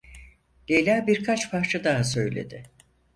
Leyla 0.69 1.07
birkaç 1.07 1.51
parça 1.51 1.83
daha 1.83 2.03
söyledi. 2.03 2.63